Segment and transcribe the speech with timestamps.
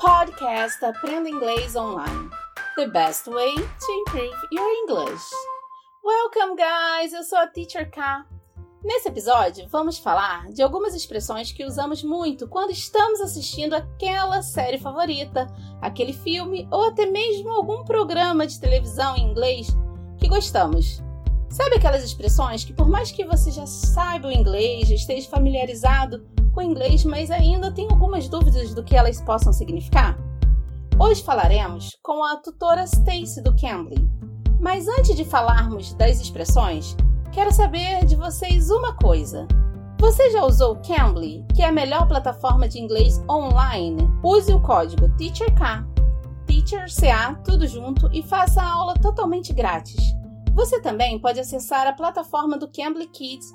[0.00, 2.30] podcast Aprenda Inglês Online.
[2.74, 5.22] The best way to improve your English.
[6.02, 7.12] Welcome, guys!
[7.12, 8.24] Eu sou a Teacher K.
[8.82, 14.78] Nesse episódio, vamos falar de algumas expressões que usamos muito quando estamos assistindo aquela série
[14.78, 15.46] favorita,
[15.82, 19.68] aquele filme ou até mesmo algum programa de televisão em inglês
[20.18, 21.02] que gostamos.
[21.50, 26.24] Sabe aquelas expressões que, por mais que você já saiba o inglês, já esteja familiarizado
[26.54, 30.16] com o inglês, mas ainda tem algumas dúvidas do que elas possam significar?
[30.96, 34.08] Hoje falaremos com a tutora Stacy do Cambly.
[34.60, 36.96] Mas antes de falarmos das expressões,
[37.32, 39.48] quero saber de vocês uma coisa.
[39.98, 44.08] Você já usou o Cambly, que é a melhor plataforma de inglês online?
[44.22, 45.84] Use o código TEACHERK,
[46.46, 50.14] TEACHERCA, tudo junto, e faça a aula totalmente grátis.
[50.54, 53.46] Você também pode acessar a plataforma do Cambly Kids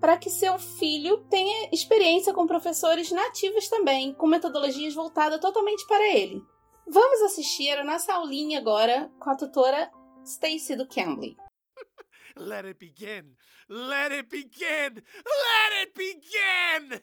[0.00, 6.04] para que seu filho tenha experiência com professores nativos também, com metodologias voltadas totalmente para
[6.08, 6.42] ele.
[6.88, 9.90] Vamos assistir a nossa aulinha agora com a tutora
[10.24, 11.36] Stacy do Cambly.
[12.36, 13.36] Let it begin.
[13.68, 15.02] Let it begin.
[15.24, 17.00] Let it begin.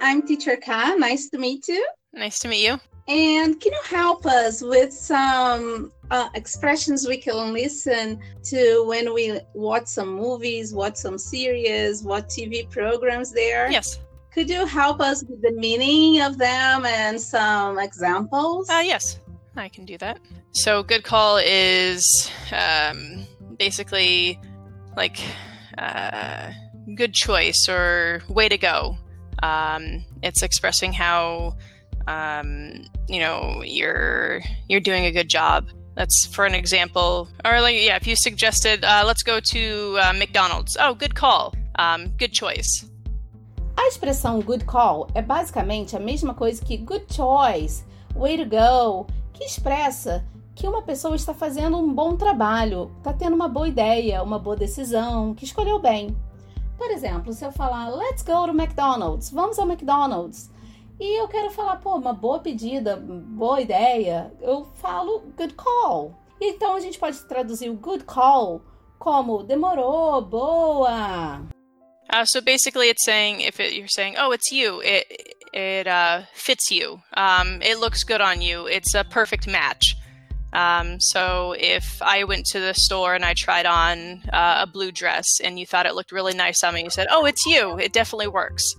[0.00, 0.94] I'm Teacher Ka.
[0.96, 1.84] Nice to meet you.
[2.12, 2.91] Nice to meet you.
[3.12, 9.38] And can you help us with some uh, expressions we can listen to when we
[9.52, 13.70] watch some movies, watch some series, watch TV programs there?
[13.70, 13.98] Yes.
[14.32, 18.70] Could you help us with the meaning of them and some examples?
[18.70, 19.18] Uh, yes,
[19.56, 20.18] I can do that.
[20.52, 23.26] So, good call is um,
[23.58, 24.40] basically
[24.96, 25.20] like
[25.76, 26.50] uh,
[26.94, 28.96] good choice or way to go.
[29.42, 31.56] Um, it's expressing how
[32.06, 35.68] um, you know you're you're doing a good job.
[35.94, 40.12] That's for an example, or like yeah, if you suggested uh, let's go to uh,
[40.14, 40.76] McDonald's.
[40.80, 41.54] Oh, good call.
[41.78, 42.86] Um, good choice.
[43.76, 49.06] A expressão good call é basicamente a mesma coisa que good choice, way to go,
[49.32, 54.22] que expressa que uma pessoa está fazendo um bom trabalho, está tendo uma boa ideia,
[54.22, 56.14] uma boa decisão, que escolheu bem.
[56.76, 60.50] Por exemplo, se eu falar let's go to McDonald's, vamos ao McDonald's,
[60.98, 66.14] e eu quero falar, pô, uma boa pedida, boa ideia, eu falo good call.
[66.40, 68.62] Então a gente pode traduzir o good call
[68.98, 71.42] como demorou, boa.
[72.12, 76.22] Uh, so basically, it's saying if it, you're saying, "Oh, it's you," it it uh,
[76.34, 77.00] fits you.
[77.16, 78.66] Um, it looks good on you.
[78.66, 79.96] It's a perfect match.
[80.52, 84.92] Um, so if I went to the store and I tried on uh, a blue
[84.92, 87.78] dress and you thought it looked really nice on me, you said, "Oh, it's you."
[87.78, 88.74] It definitely works.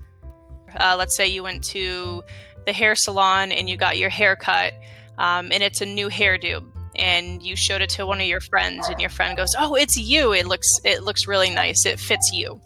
[0.79, 2.23] Uh, let's say you went to
[2.65, 4.73] the hair salon and you got your hair cut,
[5.17, 6.63] um, and it's a new hairdo,
[6.95, 9.97] and you showed it to one of your friends, and your friend goes, "Oh, it's
[9.97, 10.33] you.
[10.33, 11.85] It looks it looks really nice.
[11.85, 12.61] It fits you."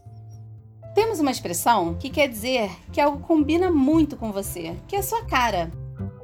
[0.96, 5.04] Temos uma expressão que quer dizer que algo combina muito com você, que é a
[5.04, 5.72] sua cara.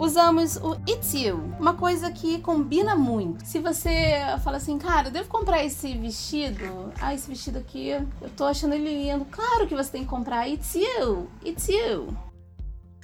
[0.04, 3.46] Usamos o it's you, uma coisa que combina muito.
[3.46, 6.92] Se você fala assim, cara, devo comprar esse vestido?
[7.00, 9.24] Ah, esse vestido aqui, eu tô achando ele lindo.
[9.32, 10.50] Claro que você tem que comprar.
[10.50, 12.14] It's you, it's you.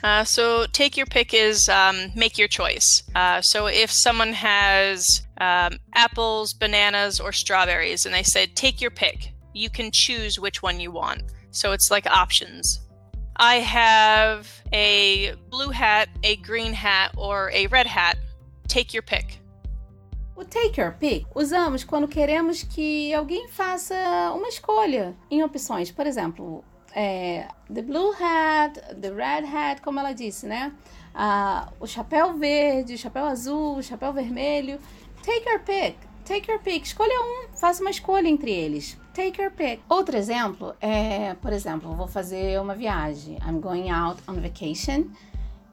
[0.03, 3.01] Uh, so take your pick is um, make your choice.
[3.15, 8.91] Uh, so if someone has um, apples, bananas, or strawberries, and they said take your
[8.91, 11.23] pick, you can choose which one you want.
[11.51, 12.81] So it's like options.
[13.37, 18.17] I have a blue hat, a green hat, or a red hat.
[18.67, 19.39] Take your pick.
[20.35, 23.95] O take your pick usamos quando queremos que alguém faça
[24.33, 25.91] uma escolha em opções.
[25.91, 26.63] Por exemplo,
[26.95, 30.71] é, the blue hat, the red hat, como ela disse, né?
[31.13, 34.79] Ah, o chapéu verde, o chapéu azul, o chapéu vermelho.
[35.23, 35.97] Take your pick.
[36.25, 36.85] Take your pick.
[36.85, 38.97] Escolha um, faça uma escolha entre eles.
[39.13, 39.81] Take your pick.
[39.89, 43.37] Outro exemplo é, por exemplo, vou fazer uma viagem.
[43.45, 45.11] I'm going out on vacation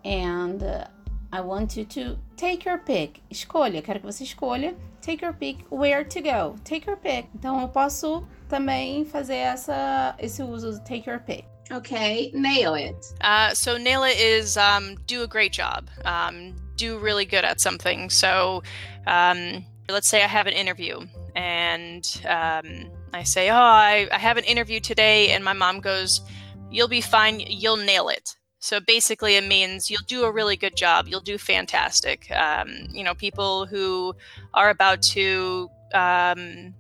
[0.04, 0.88] and uh,
[1.32, 3.20] I want you to take your pick.
[3.30, 4.74] Escolha, quero que você escolha.
[5.02, 6.56] Take your pick where to go.
[6.64, 7.28] Take your pick.
[7.34, 11.44] Então eu posso também fazer essa esse uso do take your pick.
[11.70, 12.96] Okay, nail it.
[13.20, 15.88] Uh, so nail it is um, do a great job.
[16.04, 18.08] Um, do really good at something.
[18.08, 18.62] So
[19.06, 21.00] um, let's say I have an interview
[21.34, 25.30] and um, I say, Oh, I, I have an interview today.
[25.30, 26.20] And my mom goes,
[26.70, 27.40] You'll be fine.
[27.40, 28.36] You'll nail it.
[28.58, 31.06] So basically, it means you'll do a really good job.
[31.06, 32.28] You'll do fantastic.
[32.32, 34.14] Um, you know, people who
[34.54, 36.74] are about to um,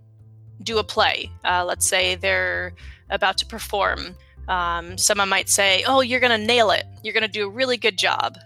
[0.62, 2.72] do a play, uh, let's say they're
[3.10, 4.16] about to perform.
[4.48, 6.86] Um, someone might say, Oh, you're going to nail it.
[7.02, 8.36] You're going to do a really good job.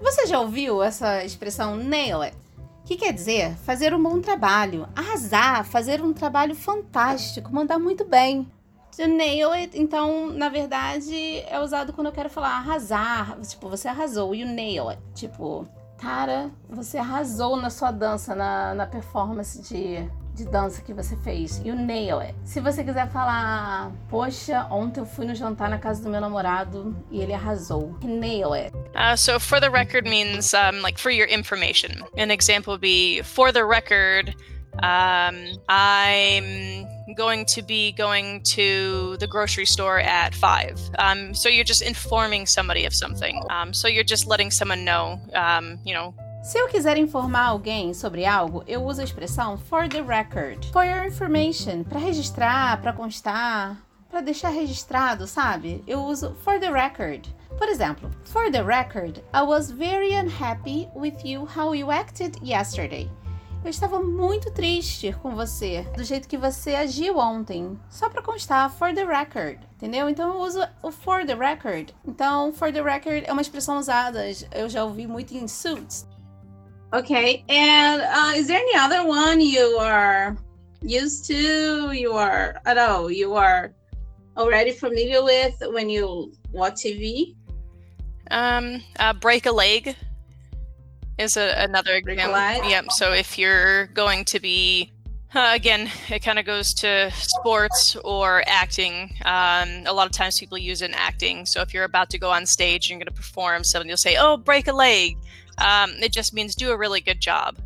[0.00, 2.36] Você já ouviu essa expressão nail it?
[2.84, 8.46] Que quer dizer fazer um bom trabalho, arrasar, fazer um trabalho fantástico, mandar muito bem.
[8.96, 13.40] To nail it, então, na verdade, é usado quando eu quero falar arrasar.
[13.40, 15.02] Tipo, você arrasou, you nail it.
[15.14, 15.66] Tipo,
[16.04, 21.62] cara, você arrasou na sua dança, na, na performance de, de dança que você fez.
[21.64, 22.34] You nail it.
[22.44, 26.94] Se você quiser falar, poxa, ontem eu fui no jantar na casa do meu namorado
[27.10, 27.98] e ele arrasou.
[28.02, 28.76] Nail it.
[28.94, 32.04] Uh, so for the record means um, like for your information.
[32.18, 34.36] An example would be for the record.
[34.82, 40.80] Um, I'm going to be going to the grocery store at five.
[40.98, 43.42] Um, so you're just informing somebody of something.
[43.50, 45.20] Um, so you're just letting someone know,
[45.84, 46.14] you know.
[46.42, 50.66] Se eu quiser informar alguém sobre algo, eu uso a expressão for the record.
[50.72, 53.78] For your information, para registrar, para constar,
[54.10, 55.82] para deixar registrado, sabe?
[55.86, 57.26] Eu uso for the record.
[57.56, 63.08] Por exemplo, for the record, I was very unhappy with you how you acted yesterday.
[63.64, 67.80] Eu estava muito triste com você, do jeito que você agiu ontem.
[67.88, 70.06] Só para constar, for the record, entendeu?
[70.10, 71.94] Então eu uso o for the record.
[72.06, 74.22] Então, for the record é uma expressão usada,
[74.54, 76.06] eu já ouvi muito em suits.
[76.92, 80.36] Okay, and uh, is there any other one you are
[80.82, 81.94] used to?
[81.94, 83.72] You are, I don't know, you are
[84.36, 87.34] already familiar with when you watch TV?
[88.30, 89.96] Um, uh, break a leg
[91.18, 92.68] is a, another example.
[92.68, 92.92] Yep.
[92.92, 94.92] So if you're going to be
[95.34, 99.10] uh, again, it kind of goes to sports or acting.
[99.24, 101.44] Um, a lot of times people use it in acting.
[101.44, 103.96] So if you're about to go on stage and you're going to perform something, you'll
[103.96, 105.16] say, "Oh, break a leg."
[105.58, 107.56] Um, it just means do a really good job.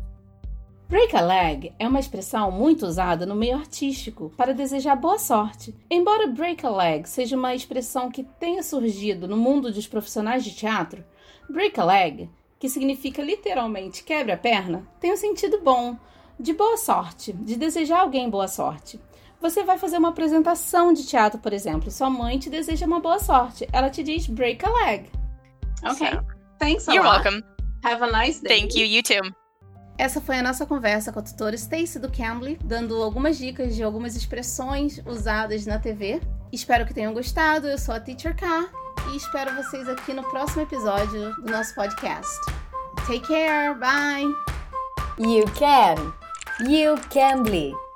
[0.89, 5.75] Break a leg é uma expressão muito usada no meio artístico para desejar boa sorte.
[5.87, 10.55] Embora break a leg seja uma expressão que tenha surgido no mundo dos profissionais de
[10.55, 11.05] teatro,
[11.47, 12.29] break a leg
[12.59, 15.97] que significa literalmente quebre a perna, tem um sentido bom,
[16.37, 18.99] de boa sorte, de desejar alguém boa sorte.
[19.41, 23.19] Você vai fazer uma apresentação de teatro, por exemplo, sua mãe te deseja uma boa
[23.19, 23.67] sorte.
[23.71, 25.09] Ela te diz break a leg.
[25.81, 26.25] Okay, So,
[26.59, 27.23] thanks a You're lot.
[27.23, 27.43] welcome.
[27.85, 28.59] Have a nice day.
[28.59, 28.85] Thank you.
[28.85, 29.33] You too.
[29.97, 33.83] Essa foi a nossa conversa com a tutora Stacy do Cambly, dando algumas dicas de
[33.83, 36.21] algumas expressões usadas na TV.
[36.51, 37.67] Espero que tenham gostado.
[37.67, 38.69] Eu sou a Teacher K
[39.11, 42.39] e espero vocês aqui no próximo episódio do nosso podcast.
[43.07, 44.25] Take care, bye!
[45.17, 46.13] You can.
[46.67, 47.88] You can be.